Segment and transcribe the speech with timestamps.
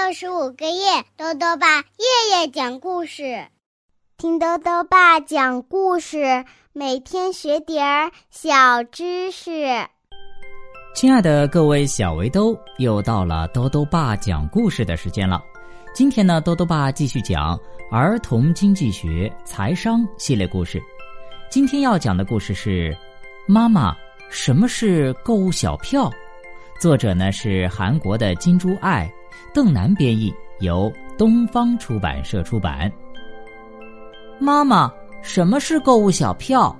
[0.00, 3.44] 六十五个夜，豆豆爸夜夜讲故事，
[4.16, 9.66] 听豆豆爸讲故事，每天学点儿小知识。
[10.94, 15.42] 亲爱的各位小围兜，又到了豆豆爸讲故事的时间了。
[15.92, 17.58] 今天呢，豆豆爸继续讲
[17.90, 20.80] 儿童经济学财商系列故事。
[21.50, 22.96] 今天要讲的故事是：
[23.48, 23.94] 妈妈，
[24.30, 26.08] 什么是购物小票？
[26.80, 29.12] 作者呢是韩国的金珠爱，
[29.52, 32.90] 邓南编译，由东方出版社出版。
[34.38, 34.92] 妈妈，
[35.22, 36.74] 什么是购物小票？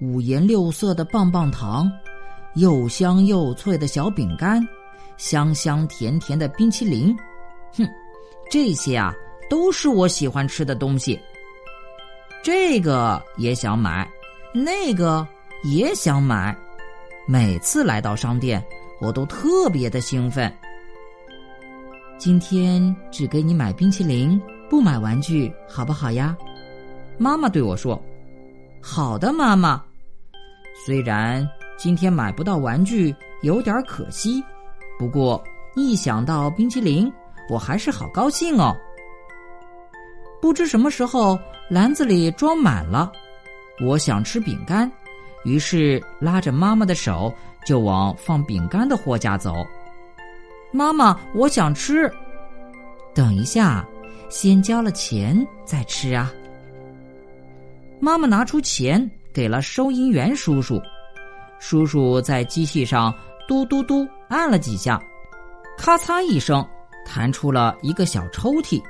[0.00, 1.90] 五颜六色的棒棒糖，
[2.54, 4.66] 又香又脆的小饼干，
[5.16, 7.14] 香香甜甜的冰淇淋，
[7.74, 7.86] 哼，
[8.50, 9.14] 这些啊
[9.48, 11.20] 都是我喜欢吃的东西。
[12.42, 14.08] 这个也想买，
[14.54, 15.26] 那个
[15.64, 16.56] 也想买。
[17.26, 18.64] 每次来到商店，
[19.00, 20.52] 我都特别的兴奋。
[22.18, 26.36] 今天只给你买冰淇淋，不买玩具，好不好呀？
[27.18, 28.00] 妈妈对我说
[28.80, 29.82] ：“好的，妈妈。
[30.86, 31.46] 虽然
[31.78, 34.42] 今天买不到玩具，有点可惜，
[34.98, 35.42] 不过
[35.74, 37.10] 一想到冰淇淋，
[37.48, 38.76] 我还是好高兴哦。”
[40.42, 43.12] 不知什么时候，篮子里装满了，
[43.82, 44.90] 我想吃饼干。
[45.44, 47.32] 于是拉着妈妈的手
[47.64, 49.54] 就往放饼干的货架走。
[50.72, 52.12] 妈妈，我想吃。
[53.14, 53.86] 等一下，
[54.28, 56.32] 先交了钱再吃啊。
[57.98, 60.80] 妈妈拿出钱给了收银员叔叔，
[61.58, 63.14] 叔叔在机器上
[63.48, 65.02] 嘟嘟嘟按了几下，
[65.76, 66.66] 咔嚓一声，
[67.04, 68.82] 弹出了一个小抽屉。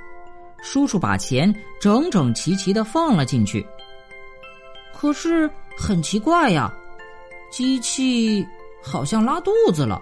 [0.63, 3.67] 叔叔把钱整整齐齐的放了进去。
[4.95, 5.51] 可是。
[5.79, 6.71] 很奇怪呀，
[7.51, 8.47] 机器
[8.83, 10.01] 好像拉肚子了，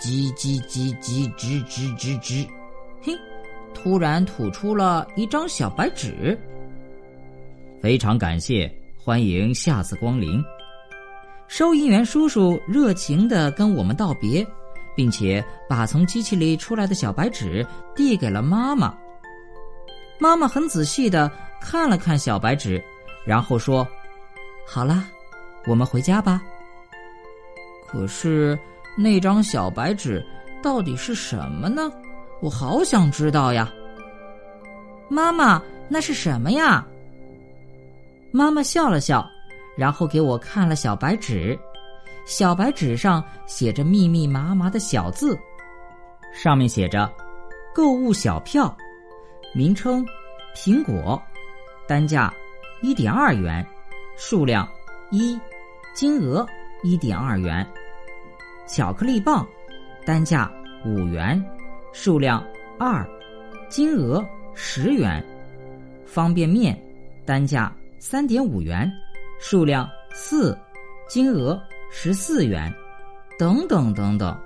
[0.00, 2.48] 叽叽叽叽吱吱吱吱，
[3.02, 3.12] 嘿，
[3.74, 6.38] 突然吐出了一张小白纸。
[7.82, 10.42] 非常感谢，欢迎下次光临。
[11.48, 14.46] 收银员叔叔热情的跟我们道别，
[14.94, 18.94] 并且把从机器里出来的小白纸递给了妈妈。
[20.18, 21.30] 妈妈很仔细的
[21.60, 22.82] 看了看小白纸，
[23.24, 23.86] 然后说。
[24.66, 25.04] 好了，
[25.66, 26.40] 我们回家吧。
[27.90, 28.56] 可是
[28.96, 30.24] 那张小白纸
[30.62, 31.90] 到底是什么呢？
[32.40, 33.68] 我好想知道呀。
[35.08, 36.86] 妈妈，那是什么呀？
[38.30, 39.28] 妈妈笑了笑，
[39.76, 41.58] 然后给我看了小白纸。
[42.26, 45.36] 小白纸上写着密密麻麻的小字，
[46.32, 47.12] 上面写着
[47.74, 48.72] “购物小票”，
[49.52, 50.06] 名称
[50.54, 51.20] “苹果”，
[51.88, 52.32] 单价
[52.82, 53.66] 一点二元。
[54.16, 54.68] 数量
[55.10, 55.36] 一，
[55.92, 56.46] 金额
[56.84, 57.66] 一点二元。
[58.72, 59.44] 巧克力棒，
[60.06, 60.48] 单价
[60.84, 61.44] 五元，
[61.92, 62.40] 数量
[62.78, 63.04] 二，
[63.68, 65.24] 金额十元。
[66.06, 66.80] 方便面，
[67.26, 68.88] 单价三点五元，
[69.40, 70.56] 数量四，
[71.08, 71.60] 金额
[71.90, 72.72] 十四元。
[73.36, 74.38] 等等等等。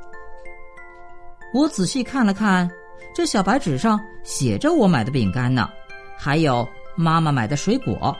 [1.52, 2.70] 我仔细看了看，
[3.14, 5.68] 这小白纸上写着我买的饼干呢，
[6.16, 8.16] 还有妈妈买的水果。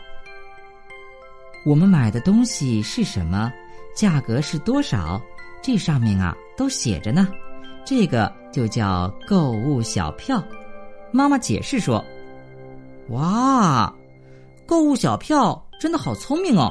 [1.65, 3.51] 我们买的东西是什么？
[3.97, 5.19] 价格是多少？
[5.67, 7.27] 这上面啊都写着呢。
[7.87, 10.45] 这个就叫购物小票。
[11.11, 12.05] 妈妈解释说
[13.09, 13.91] ：“哇，
[14.67, 16.71] 购物小票真的好聪明哦！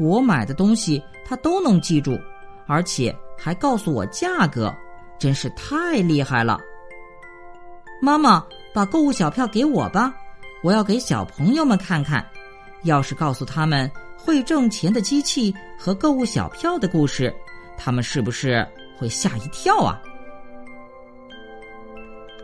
[0.00, 2.18] 我买的东西它都能记住，
[2.66, 4.74] 而且还告诉我价格，
[5.16, 6.58] 真是太厉害了。”
[8.02, 10.12] 妈妈，把购物小票给我吧，
[10.64, 12.26] 我要给小朋友们看看。
[12.82, 13.88] 要是告诉他们。
[14.20, 17.34] 会挣钱的机器和购物小票的故事，
[17.78, 18.66] 他们是不是
[18.98, 20.02] 会吓一跳啊？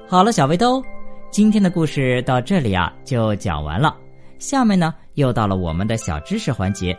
[0.06, 0.82] 好了，小围兜，
[1.30, 3.96] 今天的故事到这里啊就讲完了。
[4.38, 6.96] 下面呢又到了我们的小知识环节。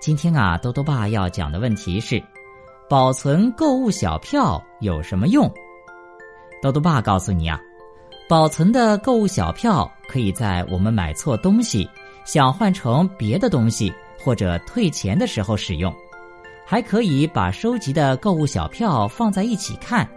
[0.00, 2.22] 今天啊，多多爸要讲的问题是：
[2.88, 5.52] 保存购物小票有什么用？
[6.62, 7.60] 多多爸告诉你啊，
[8.28, 11.88] 保存的购物小票可以在我们买错东西，
[12.24, 13.92] 想换成别的东西。
[14.24, 15.94] 或者退钱的时候使用，
[16.66, 20.08] 还可以把收集的购物小票放在一起看，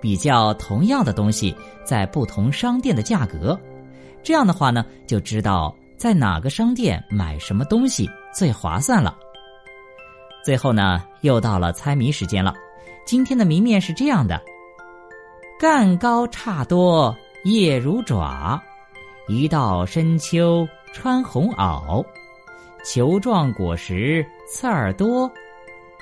[0.00, 1.54] 比较同样的东西
[1.84, 3.58] 在不同商店的价格。
[4.22, 9.16] 这样的话呢，就知道在哪个商店买什么东西最划算了。
[10.44, 12.54] 最后呢，又到了猜谜时间了。
[13.04, 14.40] 今天的谜面是这样的：
[15.58, 17.14] 干高差多
[17.44, 18.60] 叶如爪，
[19.28, 22.04] 一到深秋穿红袄。
[22.84, 25.30] 球状果实刺儿多，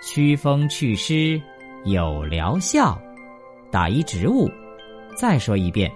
[0.03, 1.41] 祛风祛湿
[1.85, 2.99] 有疗效。
[3.71, 4.49] 打一植物。
[5.17, 5.91] 再说一遍：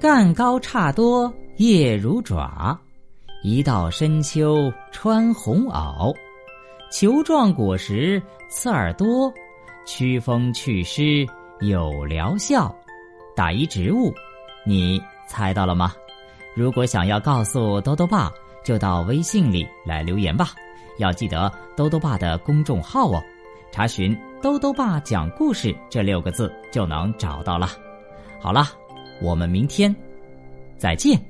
[0.00, 2.78] 干高差多叶如爪，
[3.42, 6.14] 一到深秋穿红袄，
[6.92, 9.32] 球状果实刺耳多，
[9.84, 11.26] 祛风祛湿
[11.60, 12.72] 有疗效。
[13.34, 14.14] 打一植物，
[14.64, 15.92] 你猜到了吗？
[16.54, 18.30] 如果想要告诉兜兜爸，
[18.64, 20.50] 就到微信里来留言吧。
[20.98, 23.22] 要记得兜兜爸的公众号哦，
[23.72, 27.68] 查询“兜兜爸讲故事”这六个字就能找到了。
[28.40, 28.66] 好了，
[29.20, 29.94] 我们明天
[30.78, 31.20] 再见。